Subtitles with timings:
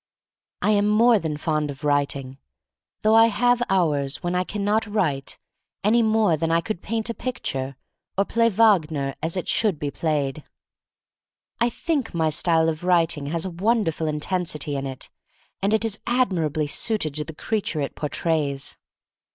[0.63, 2.39] I am more than fond of writing,
[3.03, 5.37] though I have hours when I can not write
[5.83, 7.75] any more than I could paint a picture,
[8.17, 10.43] or play Wagner as it should be played.
[11.59, 15.11] I think my style of writing has a wonderful intensity in it,
[15.61, 18.09] and it is ad mirably suited to the creature it por 89 go THE STBORY
[18.09, 18.77] OF MARY MAC LANE trays.